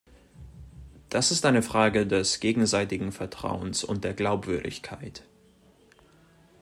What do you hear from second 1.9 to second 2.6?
des